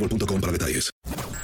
[0.00, 0.90] boostmobile.com para detalles.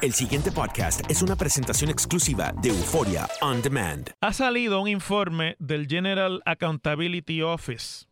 [0.03, 4.11] El siguiente podcast es una presentación exclusiva de Euforia On Demand.
[4.21, 8.07] Ha salido un informe del General Accountability Office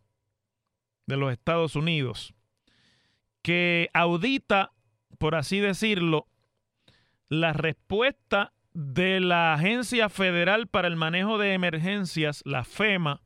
[1.07, 2.35] de los Estados Unidos
[3.43, 4.73] que audita,
[5.19, 6.27] por así decirlo,
[7.29, 13.21] la respuesta de la Agencia Federal para el Manejo de Emergencias, la FEMA,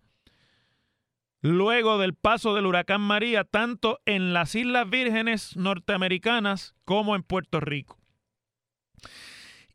[1.41, 7.61] luego del paso del huracán María, tanto en las Islas Vírgenes norteamericanas como en Puerto
[7.61, 7.99] Rico.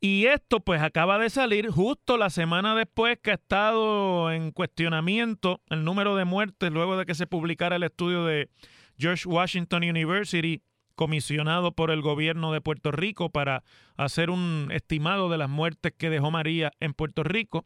[0.00, 5.62] Y esto pues acaba de salir justo la semana después que ha estado en cuestionamiento
[5.70, 8.50] el número de muertes luego de que se publicara el estudio de
[8.98, 10.60] George Washington University
[10.94, 13.64] comisionado por el gobierno de Puerto Rico para
[13.96, 17.64] hacer un estimado de las muertes que dejó María en Puerto Rico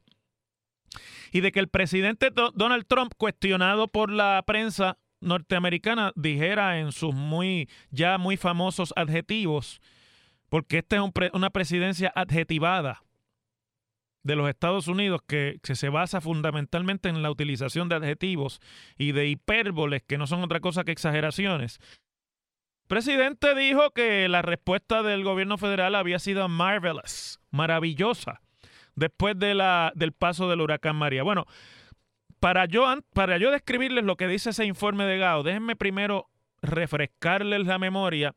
[1.32, 6.92] y de que el presidente Do- Donald Trump, cuestionado por la prensa norteamericana, dijera en
[6.92, 9.80] sus muy ya muy famosos adjetivos,
[10.48, 13.02] porque esta es una presidencia adjetivada
[14.22, 18.60] de los Estados Unidos que, que se basa fundamentalmente en la utilización de adjetivos
[18.96, 21.78] y de hipérboles que no son otra cosa que exageraciones.
[22.82, 28.40] El presidente dijo que la respuesta del gobierno federal había sido marvelous, maravillosa
[28.98, 31.22] después de la, del paso del huracán María.
[31.22, 31.46] Bueno,
[32.40, 36.28] para yo, para yo describirles lo que dice ese informe de Gao, déjenme primero
[36.62, 38.34] refrescarles la memoria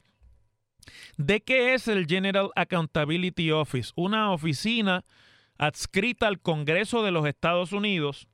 [1.18, 5.04] de qué es el General Accountability Office, una oficina
[5.58, 8.28] adscrita al Congreso de los Estados Unidos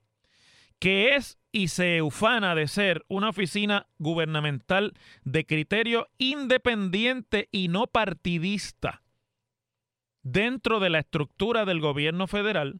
[0.79, 7.87] que es y se ufana de ser una oficina gubernamental de criterio independiente y no
[7.87, 9.01] partidista
[10.31, 12.79] dentro de la estructura del gobierno federal,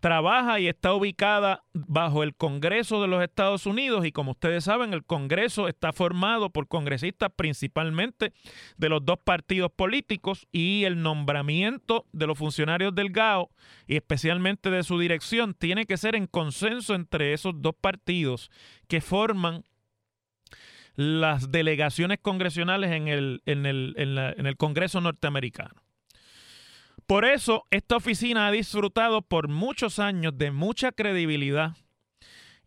[0.00, 4.94] trabaja y está ubicada bajo el Congreso de los Estados Unidos y como ustedes saben,
[4.94, 8.32] el Congreso está formado por congresistas principalmente
[8.78, 13.50] de los dos partidos políticos y el nombramiento de los funcionarios del GAO
[13.86, 18.50] y especialmente de su dirección tiene que ser en consenso entre esos dos partidos
[18.88, 19.64] que forman
[20.96, 25.79] las delegaciones congresionales en el, en el, en en el Congreso norteamericano.
[27.10, 31.76] Por eso, esta oficina ha disfrutado por muchos años de mucha credibilidad.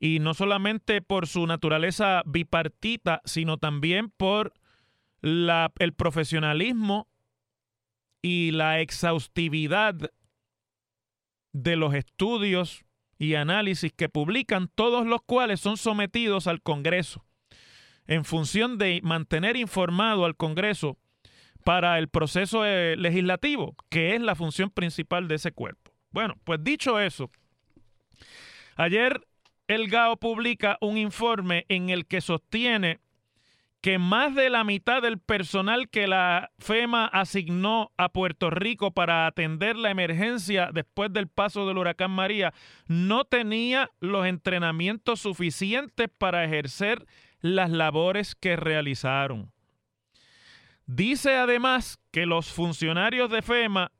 [0.02, 4.52] Y no solamente por su naturaleza bipartita, sino también por
[5.22, 7.08] el profesionalismo
[8.22, 10.12] y la exhaustividad
[11.54, 12.84] de los estudios
[13.18, 17.24] y análisis que publican, todos los cuales son sometidos al Congreso.
[18.08, 20.98] En función de mantener informado al Congreso
[21.64, 25.92] para el proceso eh, legislativo, que es la función principal de ese cuerpo.
[26.12, 27.30] Bueno, pues dicho eso,
[28.76, 29.26] ayer
[29.68, 33.00] el GAO publica un informe en el que sostiene
[33.84, 39.28] que más de la mitad del personal que la FEMA asignó a Puerto Rico para
[39.28, 42.54] atender la emergencia después del paso del huracán María
[42.88, 47.06] no tenía los entrenamientos suficientes para ejercer
[47.42, 49.53] las labores que realizaron.
[50.96, 53.92] Dice además que los funcionarios de FEMA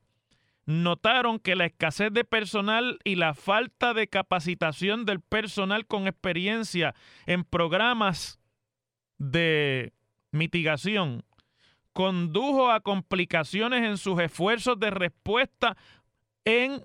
[0.64, 6.94] notaron que la escasez de personal y la falta de capacitación del personal con experiencia
[7.26, 8.38] en programas
[9.18, 9.92] de
[10.30, 11.24] mitigación
[11.92, 15.76] condujo a complicaciones en sus esfuerzos de respuesta
[16.44, 16.80] en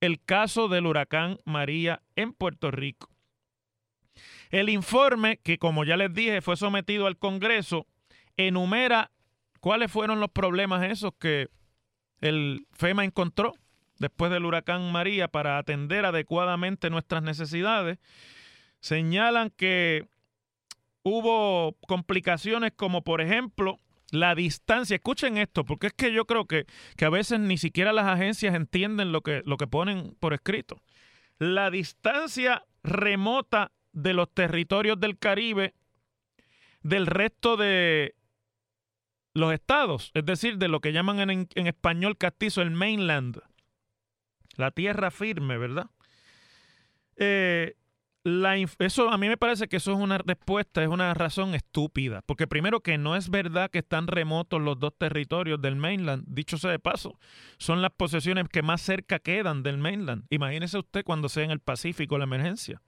[0.00, 3.10] el caso del huracán María en Puerto Rico.
[4.50, 7.88] El informe, que como ya les dije fue sometido al Congreso,
[8.36, 9.10] enumera
[9.60, 11.48] cuáles fueron los problemas esos que
[12.20, 13.54] el FEMA encontró
[13.98, 17.98] después del huracán María para atender adecuadamente nuestras necesidades.
[18.80, 20.06] Señalan que
[21.02, 23.78] hubo complicaciones como por ejemplo
[24.10, 24.96] la distancia.
[24.96, 26.66] Escuchen esto, porque es que yo creo que,
[26.96, 30.80] que a veces ni siquiera las agencias entienden lo que, lo que ponen por escrito.
[31.38, 35.74] La distancia remota de los territorios del Caribe
[36.82, 38.14] del resto de
[39.38, 43.40] los estados, es decir, de lo que llaman en, en español castizo el mainland,
[44.56, 45.90] la tierra firme, ¿verdad?
[47.16, 47.74] Eh,
[48.78, 52.46] eso a mí me parece que eso es una respuesta, es una razón estúpida, porque
[52.46, 56.70] primero que no es verdad que están remotos los dos territorios del mainland, dicho sea
[56.70, 57.18] de paso,
[57.58, 60.24] son las posesiones que más cerca quedan del mainland.
[60.30, 62.82] Imagínese usted cuando sea en el Pacífico la emergencia.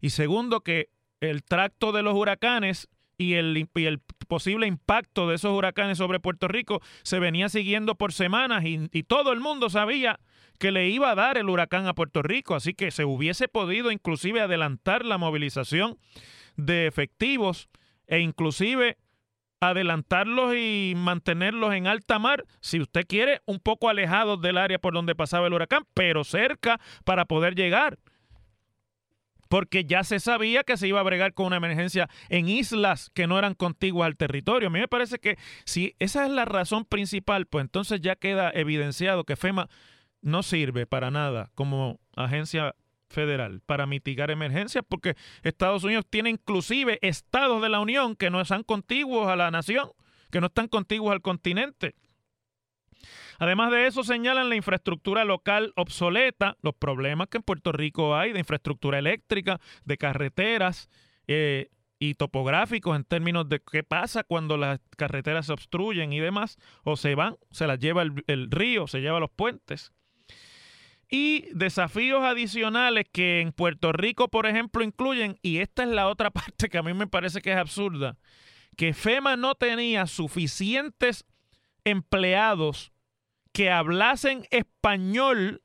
[0.00, 2.88] Y segundo que el tracto de los huracanes
[3.18, 7.94] y el, y el, posible impacto de esos huracanes sobre Puerto Rico se venía siguiendo
[7.94, 10.18] por semanas y, y todo el mundo sabía
[10.58, 13.92] que le iba a dar el huracán a Puerto Rico, así que se hubiese podido
[13.92, 15.98] inclusive adelantar la movilización
[16.56, 17.68] de efectivos
[18.06, 18.96] e inclusive
[19.60, 24.94] adelantarlos y mantenerlos en alta mar, si usted quiere, un poco alejados del área por
[24.94, 27.98] donde pasaba el huracán, pero cerca para poder llegar.
[29.48, 33.26] Porque ya se sabía que se iba a bregar con una emergencia en islas que
[33.26, 34.68] no eran contiguas al territorio.
[34.68, 38.50] A mí me parece que si esa es la razón principal, pues entonces ya queda
[38.50, 39.68] evidenciado que FEMA
[40.22, 42.74] no sirve para nada como agencia
[43.08, 48.40] federal para mitigar emergencias porque Estados Unidos tiene inclusive estados de la Unión que no
[48.40, 49.90] están contiguos a la nación,
[50.30, 51.94] que no están contiguos al continente.
[53.38, 58.32] Además de eso, señalan la infraestructura local obsoleta, los problemas que en Puerto Rico hay
[58.32, 60.88] de infraestructura eléctrica, de carreteras
[61.26, 66.58] eh, y topográficos en términos de qué pasa cuando las carreteras se obstruyen y demás,
[66.84, 69.92] o se van, se las lleva el, el río, se lleva los puentes.
[71.08, 76.30] Y desafíos adicionales que en Puerto Rico, por ejemplo, incluyen, y esta es la otra
[76.32, 78.16] parte que a mí me parece que es absurda,
[78.76, 81.24] que FEMA no tenía suficientes
[81.84, 82.92] empleados
[83.56, 85.62] que hablasen español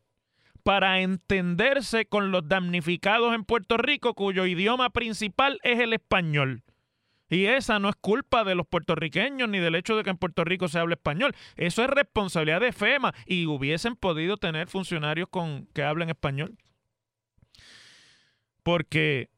[0.63, 6.63] para entenderse con los damnificados en Puerto Rico cuyo idioma principal es el español.
[7.29, 10.45] Y esa no es culpa de los puertorriqueños ni del hecho de que en Puerto
[10.45, 11.35] Rico se hable español.
[11.57, 16.57] Eso es responsabilidad de FEMA y hubiesen podido tener funcionarios con, que hablen español.
[18.63, 19.29] Porque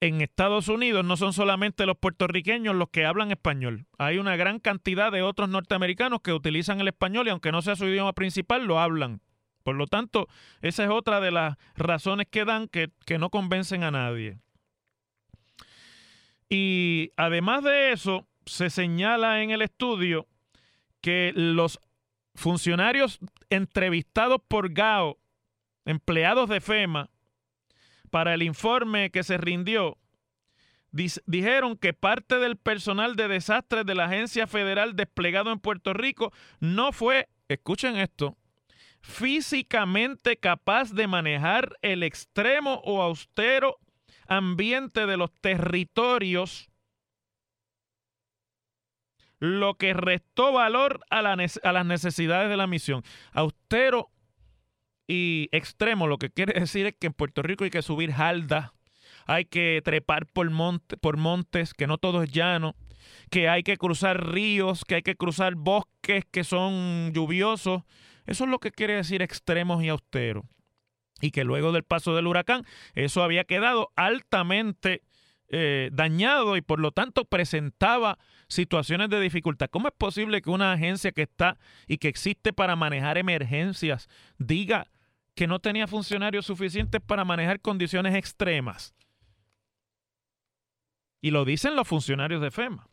[0.00, 3.86] en Estados Unidos no son solamente los puertorriqueños los que hablan español.
[3.98, 7.76] Hay una gran cantidad de otros norteamericanos que utilizan el español y aunque no sea
[7.76, 9.20] su idioma principal, lo hablan.
[9.62, 10.28] Por lo tanto,
[10.60, 14.38] esa es otra de las razones que dan que, que no convencen a nadie.
[16.48, 20.28] Y además de eso, se señala en el estudio
[21.00, 21.80] que los
[22.34, 23.18] funcionarios
[23.50, 25.18] entrevistados por GAO,
[25.84, 27.10] empleados de FEMA,
[28.06, 29.98] para el informe que se rindió,
[31.26, 36.32] dijeron que parte del personal de desastres de la agencia federal desplegado en Puerto Rico
[36.60, 38.36] no fue, escuchen esto,
[39.00, 43.78] físicamente capaz de manejar el extremo o austero
[44.26, 46.68] ambiente de los territorios,
[49.38, 53.02] lo que restó valor a, a las necesidades de la misión.
[53.32, 54.10] Austero
[55.06, 58.74] y extremo, lo que quiere decir es que en Puerto Rico hay que subir halda,
[59.26, 62.76] hay que trepar por montes, que no todo es llano,
[63.30, 67.82] que hay que cruzar ríos, que hay que cruzar bosques que son lluviosos.
[68.26, 70.44] Eso es lo que quiere decir extremos y austeros
[71.20, 75.02] y que luego del paso del huracán eso había quedado altamente
[75.48, 79.68] eh, dañado y por lo tanto presentaba situaciones de dificultad.
[79.70, 84.08] ¿Cómo es posible que una agencia que está y que existe para manejar emergencias
[84.38, 84.88] diga
[85.36, 88.94] que no tenía funcionarios suficientes para manejar condiciones extremas?
[91.20, 92.88] Y lo dicen los funcionarios de FEMA.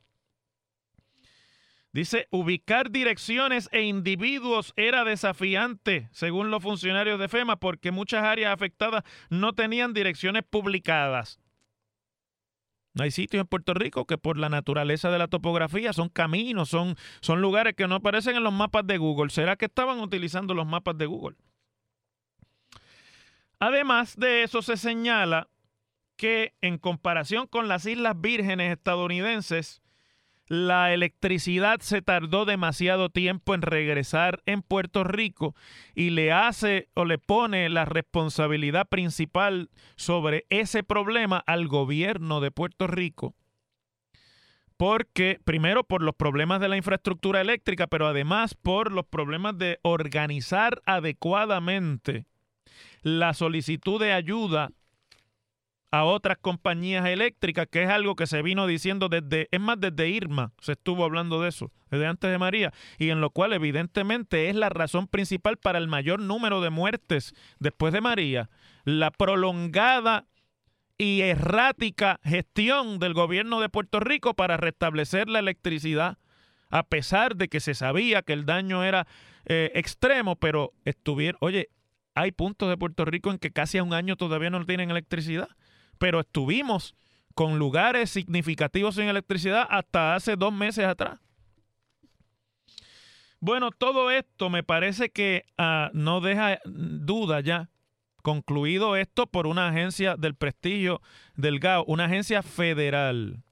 [1.93, 8.51] Dice, ubicar direcciones e individuos era desafiante, según los funcionarios de FEMA, porque muchas áreas
[8.51, 11.39] afectadas no tenían direcciones publicadas.
[12.99, 16.95] Hay sitios en Puerto Rico que por la naturaleza de la topografía son caminos, son,
[17.21, 19.29] son lugares que no aparecen en los mapas de Google.
[19.29, 21.37] ¿Será que estaban utilizando los mapas de Google?
[23.59, 25.49] Además de eso, se señala
[26.15, 29.81] que en comparación con las Islas Vírgenes estadounidenses,
[30.47, 35.55] la electricidad se tardó demasiado tiempo en regresar en Puerto Rico
[35.95, 42.51] y le hace o le pone la responsabilidad principal sobre ese problema al gobierno de
[42.51, 43.35] Puerto Rico.
[44.75, 49.79] Porque, primero, por los problemas de la infraestructura eléctrica, pero además por los problemas de
[49.81, 52.25] organizar adecuadamente
[53.03, 54.71] la solicitud de ayuda
[55.91, 60.09] a otras compañías eléctricas, que es algo que se vino diciendo desde, es más, desde
[60.09, 64.49] Irma se estuvo hablando de eso, desde antes de María, y en lo cual evidentemente
[64.49, 68.49] es la razón principal para el mayor número de muertes después de María,
[68.85, 70.25] la prolongada
[70.97, 76.17] y errática gestión del gobierno de Puerto Rico para restablecer la electricidad,
[76.71, 79.05] a pesar de que se sabía que el daño era
[79.45, 81.69] eh, extremo, pero estuvieron, oye,
[82.15, 85.49] hay puntos de Puerto Rico en que casi a un año todavía no tienen electricidad
[85.97, 86.95] pero estuvimos
[87.33, 91.19] con lugares significativos sin electricidad hasta hace dos meses atrás.
[93.39, 97.69] Bueno, todo esto me parece que ah, no deja duda ya.
[98.21, 101.01] Concluido esto por una agencia del prestigio
[101.35, 103.43] del GAO, una agencia federal,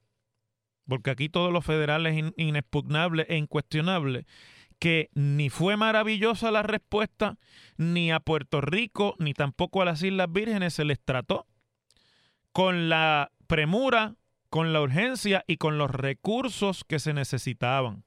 [0.88, 4.26] porque aquí todo lo federal es inexpugnable e incuestionable,
[4.82, 7.38] que ni fue maravillosa la respuesta,
[7.78, 11.46] ni a Puerto Rico, ni tampoco a las Islas Vírgenes se les trató
[12.52, 14.16] con la premura,
[14.50, 18.04] con la urgencia y con los recursos que se necesitaban.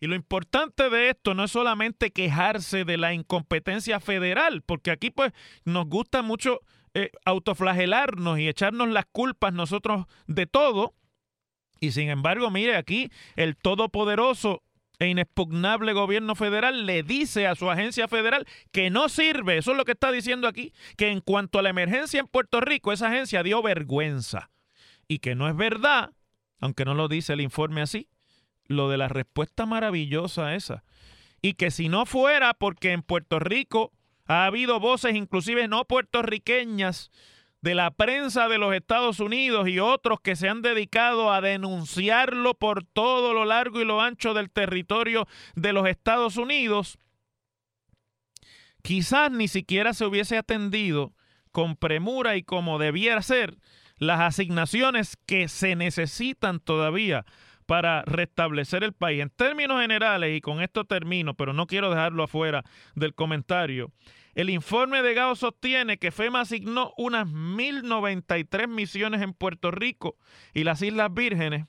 [0.00, 5.10] Y lo importante de esto no es solamente quejarse de la incompetencia federal, porque aquí
[5.10, 5.32] pues
[5.64, 6.62] nos gusta mucho
[6.94, 10.96] eh, autoflagelarnos y echarnos las culpas nosotros de todo.
[11.78, 14.64] Y sin embargo, mire, aquí el todopoderoso
[14.98, 19.58] e inexpugnable gobierno federal le dice a su agencia federal que no sirve.
[19.58, 22.60] Eso es lo que está diciendo aquí, que en cuanto a la emergencia en Puerto
[22.60, 24.50] Rico, esa agencia dio vergüenza.
[25.08, 26.10] Y que no es verdad,
[26.60, 28.08] aunque no lo dice el informe así,
[28.66, 30.84] lo de la respuesta maravillosa esa.
[31.40, 33.92] Y que si no fuera porque en Puerto Rico
[34.26, 37.10] ha habido voces, inclusive no puertorriqueñas,
[37.62, 42.54] de la prensa de los Estados Unidos y otros que se han dedicado a denunciarlo
[42.54, 46.98] por todo lo largo y lo ancho del territorio de los Estados Unidos,
[48.82, 51.14] quizás ni siquiera se hubiese atendido
[51.52, 53.56] con premura y como debiera ser
[53.96, 57.24] las asignaciones que se necesitan todavía
[57.66, 59.22] para restablecer el país.
[59.22, 62.64] En términos generales, y con esto termino, pero no quiero dejarlo afuera
[62.96, 63.92] del comentario,
[64.34, 70.16] el informe de GAO sostiene que FEMA asignó unas 1.093 misiones en Puerto Rico
[70.54, 71.66] y las Islas Vírgenes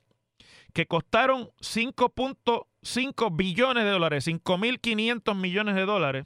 [0.74, 6.26] que costaron 5.5 billones de dólares, 5.500 millones de dólares.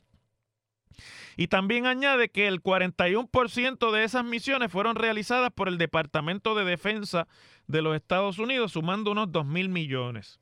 [1.35, 6.65] Y también añade que el 41% de esas misiones fueron realizadas por el Departamento de
[6.65, 7.27] Defensa
[7.67, 10.39] de los Estados Unidos, sumando unos 2.000 millones.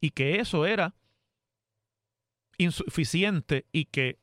[0.00, 0.94] Y que eso era
[2.58, 4.18] insuficiente y que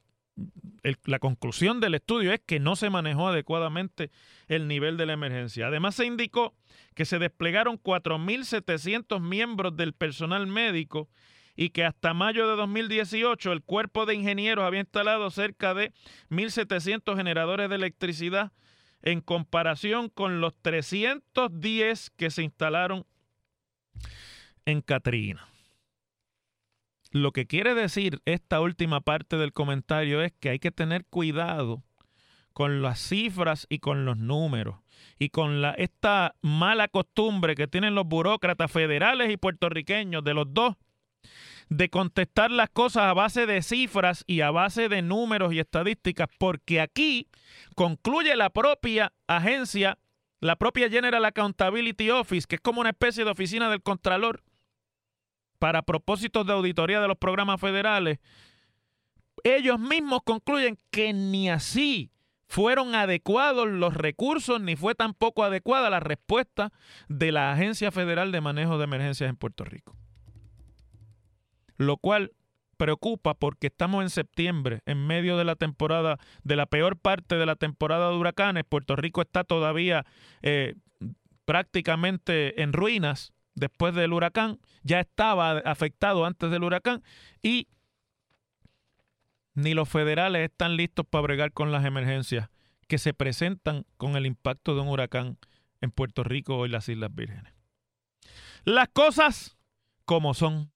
[1.06, 4.12] la conclusión del estudio es que no se manejó adecuadamente
[4.48, 5.68] el nivel de la emergencia.
[5.68, 6.54] Además, se indicó
[6.96, 11.10] que se desplegaron 4.700 miembros del personal médico
[11.56, 15.94] y que hasta mayo de 2018 el cuerpo de ingenieros había instalado cerca de
[16.30, 18.52] 1.700 generadores de electricidad
[19.04, 23.06] en comparación con los 310 que se instalaron
[24.66, 25.53] en Katrina.
[27.14, 31.84] Lo que quiere decir esta última parte del comentario es que hay que tener cuidado
[32.54, 34.78] con las cifras y con los números
[35.20, 40.76] y con esta mala costumbre que tienen los burócratas federales y puertorriqueños de los dos
[41.70, 46.30] de contestar las cosas a base de cifras y a base de números y estadísticas,
[46.40, 47.28] porque aquí
[47.76, 50.00] concluye la propia agencia,
[50.40, 54.42] la propia General Accountability Office, que es como una especie de oficina del Contralor,
[55.64, 58.20] para propósitos de auditoría de los programas federales,
[59.46, 62.12] ellos mismos concluyen que ni así
[62.48, 66.74] fueron adecuados los recursos, ni fue tampoco adecuada la respuesta
[67.08, 69.96] de la Agencia Federal de Manejo de Emergencias en Puerto Rico.
[71.78, 72.34] Lo cual
[72.76, 77.46] preocupa porque estamos en septiembre, en medio de la temporada, de la peor parte de
[77.46, 78.66] la temporada de huracanes.
[78.68, 80.06] Puerto Rico está todavía
[80.42, 80.76] eh,
[81.46, 87.04] prácticamente en ruinas después del huracán, ya estaba afectado antes del huracán
[87.42, 87.68] y
[89.54, 92.50] ni los federales están listos para bregar con las emergencias
[92.88, 95.38] que se presentan con el impacto de un huracán
[95.82, 97.54] en Puerto Rico y las Islas Vírgenes.
[98.64, 99.58] Las cosas
[100.06, 100.72] como son.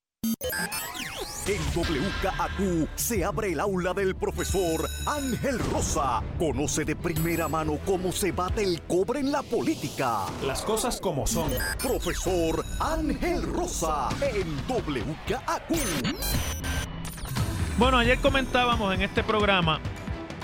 [1.48, 6.22] En WKAQ se abre el aula del profesor Ángel Rosa.
[6.38, 10.26] Conoce de primera mano cómo se bate el cobre en la política.
[10.46, 11.50] Las cosas como son.
[11.82, 15.72] Profesor Ángel Rosa en WKAQ.
[17.78, 19.80] Bueno, ayer comentábamos en este programa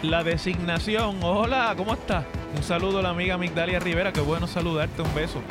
[0.03, 1.21] la designación.
[1.21, 2.23] Hola, ¿cómo estás?
[2.55, 5.41] Un saludo a la amiga Migdalia Rivera, qué bueno saludarte, un beso.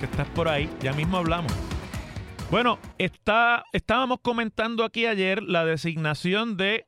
[0.00, 1.50] Que estás por ahí, ya mismo hablamos.
[2.48, 6.86] Bueno, está, estábamos comentando aquí ayer la designación de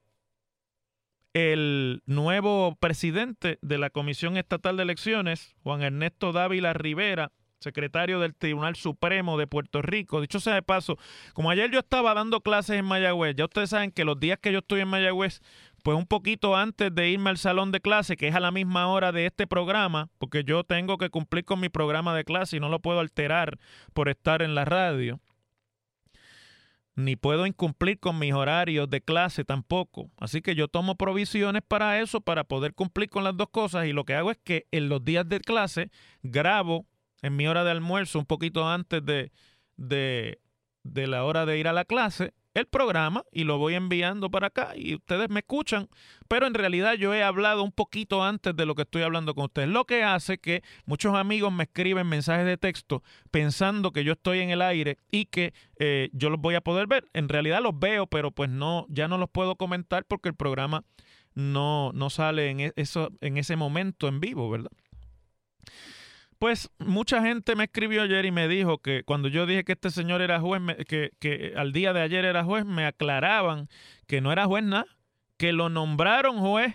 [1.34, 8.36] el nuevo presidente de la Comisión Estatal de Elecciones, Juan Ernesto Dávila Rivera, secretario del
[8.36, 10.20] Tribunal Supremo de Puerto Rico.
[10.20, 10.96] Dicho sea de paso,
[11.34, 14.52] como ayer yo estaba dando clases en Mayagüez, ya ustedes saben que los días que
[14.52, 15.40] yo estoy en Mayagüez,
[15.82, 18.86] pues un poquito antes de irme al salón de clase, que es a la misma
[18.86, 22.60] hora de este programa, porque yo tengo que cumplir con mi programa de clase y
[22.60, 23.58] no lo puedo alterar
[23.92, 25.20] por estar en la radio
[26.98, 30.10] ni puedo incumplir con mis horarios de clase tampoco.
[30.18, 33.86] Así que yo tomo provisiones para eso, para poder cumplir con las dos cosas.
[33.86, 35.92] Y lo que hago es que en los días de clase
[36.24, 36.86] grabo
[37.22, 39.30] en mi hora de almuerzo, un poquito antes de,
[39.76, 40.40] de,
[40.82, 44.48] de la hora de ir a la clase, el programa y lo voy enviando para
[44.48, 45.88] acá y ustedes me escuchan,
[46.28, 49.44] pero en realidad yo he hablado un poquito antes de lo que estoy hablando con
[49.44, 54.12] ustedes, lo que hace que muchos amigos me escriben mensajes de texto pensando que yo
[54.12, 57.08] estoy en el aire y que eh, yo los voy a poder ver.
[57.12, 60.84] En realidad los veo, pero pues no, ya no los puedo comentar porque el programa
[61.34, 64.70] no, no sale en, e, eso, en ese momento en vivo, ¿verdad?
[66.38, 69.90] Pues mucha gente me escribió ayer y me dijo que cuando yo dije que este
[69.90, 73.68] señor era juez, que, que al día de ayer era juez, me aclaraban
[74.06, 74.86] que no era juez nada,
[75.36, 76.74] que lo nombraron juez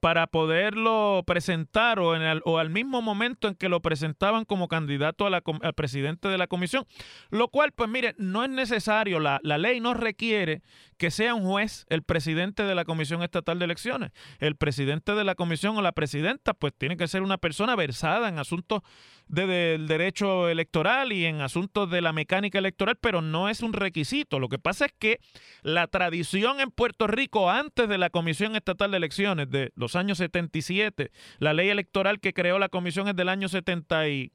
[0.00, 5.26] para poderlo presentar o, en o al mismo momento en que lo presentaban como candidato
[5.26, 6.86] a la, al presidente de la comisión.
[7.30, 10.62] Lo cual, pues mire, no es necesario, la, la ley no requiere
[11.00, 14.10] que sea un juez el presidente de la Comisión Estatal de Elecciones.
[14.38, 18.28] El presidente de la comisión o la presidenta, pues tiene que ser una persona versada
[18.28, 18.82] en asuntos
[19.26, 24.38] del derecho electoral y en asuntos de la mecánica electoral, pero no es un requisito.
[24.38, 25.20] Lo que pasa es que
[25.62, 30.18] la tradición en Puerto Rico antes de la Comisión Estatal de Elecciones de los años
[30.18, 34.32] 77, la ley electoral que creó la comisión es del año 70 y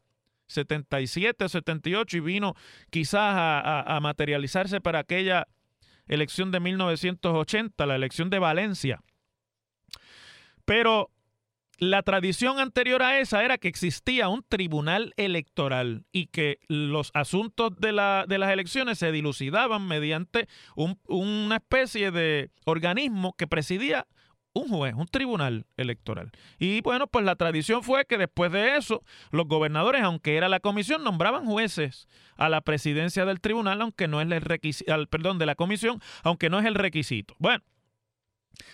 [0.47, 2.55] 77, 78 y vino
[2.89, 5.47] quizás a, materializarse para aquella
[6.07, 9.01] elección de 1980, la elección de Valencia.
[10.65, 11.11] Pero
[11.77, 17.75] la tradición anterior a esa era que existía un tribunal electoral y que los asuntos
[17.77, 24.07] de las elecciones se dilucidaban mediante una especie de organismo que presidía
[24.55, 26.31] un juez, un tribunal electoral.
[26.57, 30.61] Y bueno, pues la tradición fue que después de eso, los gobernadores, aunque era la
[30.61, 35.45] comisión, nombraban jueces a la presidencia del tribunal, aunque no es el requisito, perdón, de
[35.45, 37.35] la comisión, aunque no es el requisito.
[37.37, 37.63] Bueno,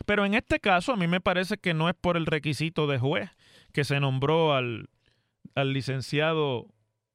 [0.06, 3.00] pero en este caso a mí me parece que no es por el requisito de
[3.00, 3.32] juez
[3.74, 4.90] que se nombró al,
[5.56, 6.68] al licenciado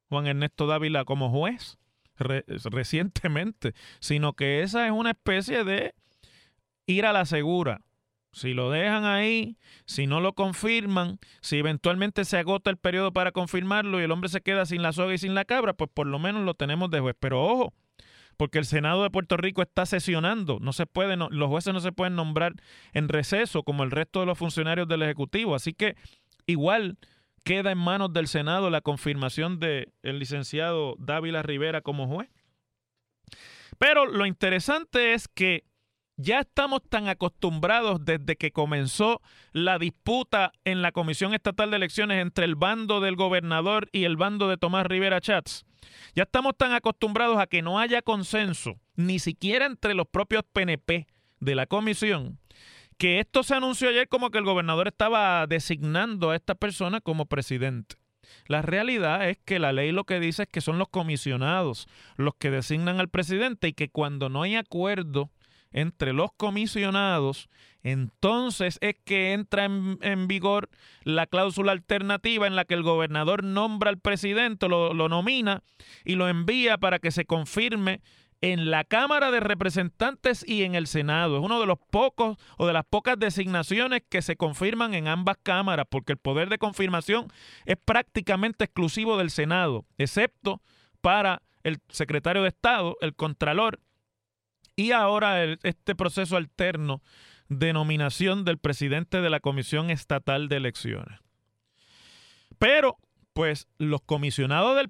[0.09, 1.77] Juan Ernesto Dávila como juez
[2.17, 5.93] recientemente, sino que esa es una especie de
[6.85, 7.81] ir a la segura.
[8.31, 13.31] Si lo dejan ahí, si no lo confirman, si eventualmente se agota el periodo para
[13.31, 16.07] confirmarlo y el hombre se queda sin la soga y sin la cabra, pues por
[16.07, 17.15] lo menos lo tenemos de juez.
[17.19, 17.73] Pero ojo,
[18.37, 20.59] porque el Senado de Puerto Rico está sesionando.
[20.61, 22.53] No se puede, los jueces no se pueden nombrar
[22.93, 25.55] en receso como el resto de los funcionarios del Ejecutivo.
[25.55, 25.95] Así que
[26.45, 26.97] igual
[27.43, 32.29] queda en manos del Senado la confirmación del el licenciado Dávila Rivera como juez.
[33.79, 35.63] Pero lo interesante es que
[36.17, 39.21] ya estamos tan acostumbrados desde que comenzó
[39.53, 44.17] la disputa en la Comisión Estatal de Elecciones entre el bando del gobernador y el
[44.17, 45.65] bando de Tomás Rivera Chats.
[46.15, 51.05] Ya estamos tan acostumbrados a que no haya consenso, ni siquiera entre los propios PNP
[51.39, 52.39] de la comisión,
[52.97, 57.27] que esto se anunció ayer como que el gobernador estaba designando a esta persona como
[57.27, 57.95] presidente.
[58.47, 62.33] La realidad es que la ley lo que dice es que son los comisionados los
[62.35, 65.29] que designan al presidente y que cuando no hay acuerdo
[65.77, 67.49] entre los comisionados,
[67.83, 70.69] entonces es que entra en, vigor
[71.03, 75.61] la cláusula alternativa en la que el gobernador nombra al presidente, lo, lo nomina
[76.03, 78.01] y lo envía para que se confirme
[78.41, 81.37] en la Cámara de Representantes y en el Senado.
[81.37, 85.37] Es uno de los pocos o de las pocas designaciones que se confirman en ambas
[85.41, 87.27] cámaras, porque el poder de confirmación
[87.65, 90.59] es prácticamente exclusivo del Senado, excepto
[91.01, 93.79] para el secretario de Estado, el Contralor,
[94.77, 97.01] y ahora este proceso alterno
[97.49, 101.19] de nominación del presidente de la Comisión Estatal de Elecciones.
[102.59, 102.97] Pero,
[103.33, 104.89] pues, los comisionados del,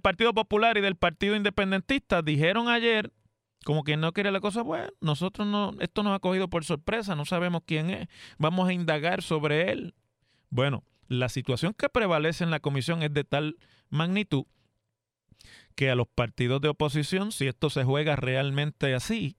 [0.00, 3.12] Partido Popular y del Partido Independentista dijeron ayer,
[3.64, 7.14] como que no quiere la cosa, bueno, nosotros no, esto nos ha cogido por sorpresa,
[7.14, 9.94] no sabemos quién es, vamos a indagar sobre él.
[10.50, 13.56] Bueno, la situación que prevalece en la comisión es de tal
[13.88, 14.44] magnitud
[15.78, 19.36] que a los partidos de oposición, si esto se juega realmente así,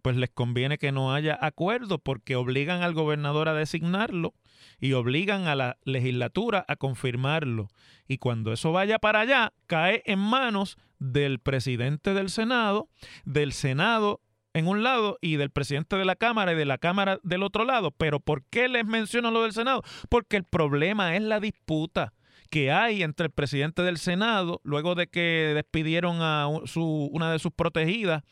[0.00, 4.32] pues les conviene que no haya acuerdo porque obligan al gobernador a designarlo
[4.80, 7.68] y obligan a la legislatura a confirmarlo.
[8.08, 12.88] Y cuando eso vaya para allá, cae en manos del presidente del Senado,
[13.26, 14.22] del Senado
[14.54, 17.66] en un lado y del presidente de la Cámara y de la Cámara del otro
[17.66, 17.90] lado.
[17.90, 19.82] Pero ¿por qué les menciono lo del Senado?
[20.08, 22.14] Porque el problema es la disputa
[22.54, 27.50] que hay entre el presidente del Senado, luego de que despidieron a una de sus
[27.50, 28.22] protegidas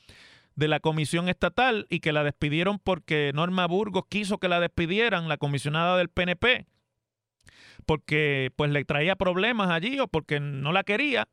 [0.55, 5.29] de la comisión estatal y que la despidieron porque Norma Burgos quiso que la despidieran,
[5.29, 6.67] la comisionada del PNP,
[7.85, 11.27] porque pues le traía problemas allí o porque no la quería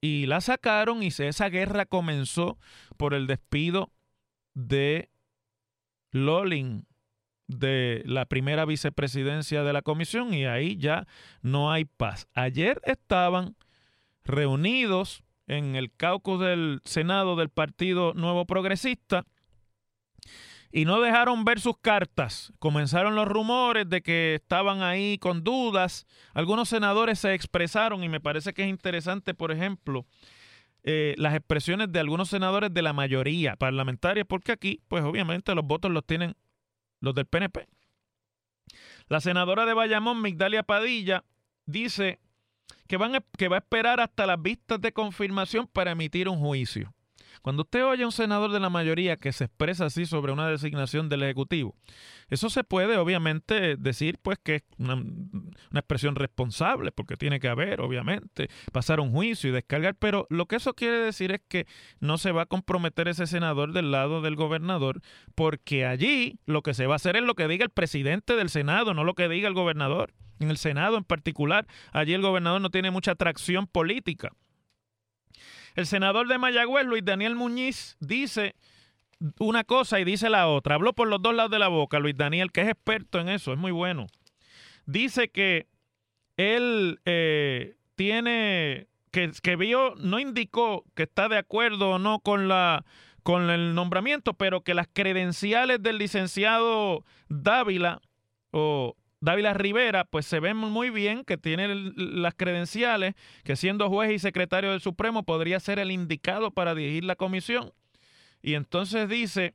[0.00, 2.58] y la sacaron y esa guerra comenzó
[2.96, 3.92] por el despido
[4.54, 5.10] de
[6.10, 6.88] Lolling
[7.58, 11.06] de la primera vicepresidencia de la comisión y ahí ya
[11.42, 12.28] no hay paz.
[12.34, 13.56] Ayer estaban
[14.24, 19.24] reunidos en el caucus del Senado del Partido Nuevo Progresista
[20.72, 22.52] y no dejaron ver sus cartas.
[22.58, 26.06] Comenzaron los rumores de que estaban ahí con dudas.
[26.32, 30.06] Algunos senadores se expresaron y me parece que es interesante, por ejemplo,
[30.84, 35.64] eh, las expresiones de algunos senadores de la mayoría parlamentaria, porque aquí, pues obviamente los
[35.64, 36.34] votos los tienen
[37.02, 37.68] los del PNP.
[39.08, 41.24] La senadora de Bayamón, Migdalia Padilla,
[41.66, 42.20] dice
[42.88, 46.94] que, van que va a esperar hasta las vistas de confirmación para emitir un juicio.
[47.42, 50.48] Cuando usted oye a un senador de la mayoría que se expresa así sobre una
[50.48, 51.74] designación del Ejecutivo,
[52.28, 55.02] eso se puede obviamente decir pues que es una,
[55.74, 60.56] expresión responsable, porque tiene que haber, obviamente, pasar un juicio y descargar, pero lo que
[60.56, 61.66] eso quiere decir es que
[61.98, 65.02] no se va a comprometer ese senador del lado del gobernador,
[65.34, 68.50] porque allí lo que se va a hacer es lo que diga el presidente del
[68.50, 70.12] Senado, no lo que diga el gobernador.
[70.38, 74.30] En el Senado en particular, allí el gobernador no tiene mucha atracción política.
[75.74, 78.54] El senador de Mayagüez, Luis Daniel Muñiz, dice
[79.38, 80.74] una cosa y dice la otra.
[80.74, 83.52] Habló por los dos lados de la boca, Luis Daniel, que es experto en eso,
[83.52, 84.06] es muy bueno.
[84.86, 85.66] Dice que
[86.36, 92.48] él eh, tiene, que, que vio, no indicó que está de acuerdo o no con
[92.48, 92.84] la
[93.22, 98.00] con el nombramiento, pero que las credenciales del licenciado Dávila
[98.50, 104.10] o Dávila Rivera, pues se ve muy bien que tiene las credenciales, que siendo juez
[104.10, 107.72] y secretario del Supremo podría ser el indicado para dirigir la comisión.
[108.42, 109.54] Y entonces dice,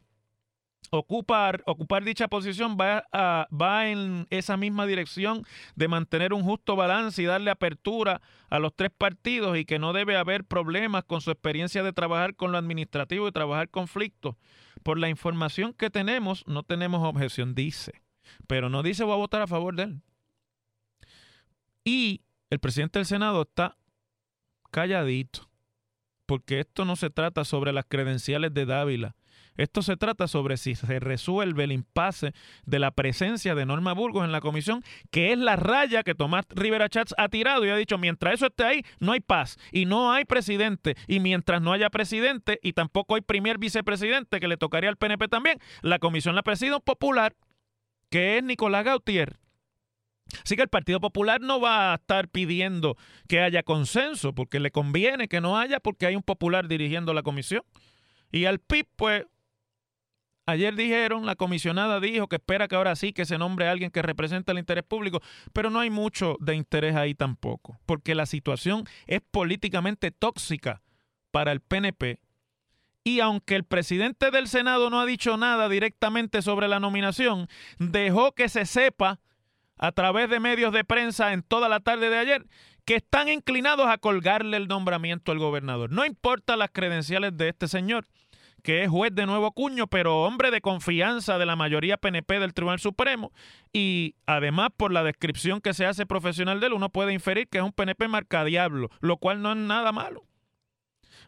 [0.89, 5.43] ocupar, ocupar dicha posición va, va en esa misma dirección
[5.75, 9.91] de mantener un justo balance y darle apertura a los tres partidos y que no
[9.91, 14.37] debe haber problemas con su experiencia de trabajar con lo administrativo y trabajar conflictos.
[14.81, 18.06] Por la información que tenemos, no tenemos objeción, dice
[18.47, 20.01] pero no dice voy a votar a favor de él.
[21.83, 23.77] Y el presidente del Senado está
[24.71, 25.49] calladito,
[26.25, 29.15] porque esto no se trata sobre las credenciales de Dávila.
[29.57, 32.33] Esto se trata sobre si se resuelve el impasse
[32.65, 36.45] de la presencia de Norma Burgos en la comisión, que es la raya que Tomás
[36.49, 39.85] Rivera Chats ha tirado y ha dicho, mientras eso esté ahí, no hay paz y
[39.85, 40.95] no hay presidente.
[41.07, 45.27] Y mientras no haya presidente y tampoco hay primer vicepresidente, que le tocaría al PNP
[45.27, 47.35] también, la comisión la preside popular
[48.09, 49.37] que es Nicolás Gautier.
[50.43, 54.71] Así que el Partido Popular no va a estar pidiendo que haya consenso, porque le
[54.71, 57.63] conviene que no haya, porque hay un popular dirigiendo la comisión.
[58.31, 59.25] Y al PIB, pues,
[60.45, 63.91] ayer dijeron, la comisionada dijo que espera que ahora sí que se nombre a alguien
[63.91, 65.21] que represente el interés público,
[65.53, 70.81] pero no hay mucho de interés ahí tampoco, porque la situación es políticamente tóxica
[71.31, 72.19] para el PNP
[73.07, 77.47] y aunque el presidente del Senado no ha dicho nada directamente sobre la nominación,
[77.79, 79.21] dejó que se sepa
[79.77, 82.45] a través de medios de prensa en toda la tarde de ayer
[82.83, 85.89] que están inclinados a colgarle el nombramiento al gobernador.
[85.89, 88.07] No importa las credenciales de este señor,
[88.61, 92.53] que es juez de nuevo cuño, pero hombre de confianza de la mayoría PNP del
[92.53, 93.31] Tribunal Supremo.
[93.71, 97.59] Y además, por la descripción que se hace profesional de él, uno puede inferir que
[97.59, 100.25] es un PNP marcadiablo, lo cual no es nada malo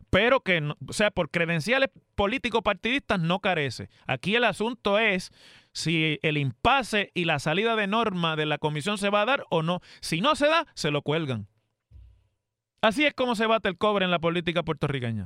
[0.09, 3.89] pero que, o sea, por credenciales políticos partidistas no carece.
[4.07, 5.31] Aquí el asunto es
[5.71, 9.45] si el impasse y la salida de norma de la comisión se va a dar
[9.49, 9.81] o no.
[10.01, 11.47] Si no se da, se lo cuelgan.
[12.81, 15.25] Así es como se bate el cobre en la política puertorriqueña.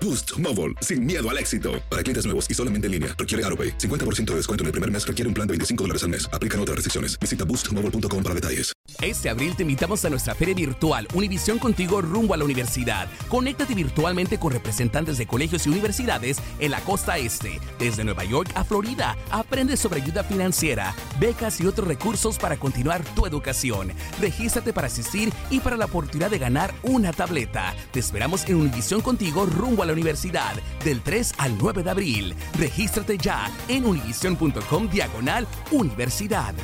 [0.00, 1.82] Boost Mobile, sin miedo al éxito.
[1.88, 3.78] Para clientes nuevos y solamente en línea, requiere AroPay.
[3.78, 6.28] 50% de descuento en el primer mes requiere un plan de 25 dólares al mes.
[6.32, 7.18] Aplican otras restricciones.
[7.20, 8.74] Visita boostmobile.com para detalles.
[9.00, 13.08] Este abril te invitamos a nuestra feria virtual Univisión Contigo rumbo a la universidad.
[13.28, 18.50] Conéctate virtualmente con representantes de colegios y universidades en la costa este, desde Nueva York
[18.54, 19.16] a Florida.
[19.30, 23.92] Aprende sobre ayuda financiera, becas y otros recursos para continuar tu educación.
[24.20, 27.74] Regístrate para asistir y para la oportunidad de ganar una tableta.
[27.90, 32.34] Te esperamos en Univisión Contigo rumbo a la universidad del 3 al 9 de abril.
[32.58, 36.54] Regístrate ya en univision.com diagonal universidad.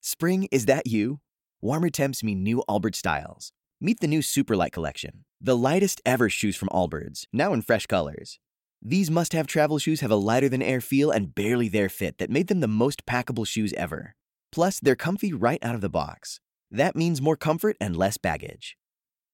[0.00, 1.20] Spring, is that you?
[1.60, 3.52] Warmer temps mean new Allbirds styles.
[3.80, 8.40] Meet the new Superlight collection, the lightest ever shoes from Allbirds, now in fresh colors.
[8.82, 12.18] These must have travel shoes have a lighter than air feel and barely there fit
[12.18, 14.14] that made them the most packable shoes ever.
[14.50, 16.40] Plus, they're comfy right out of the box.
[16.70, 18.77] That means more comfort and less baggage.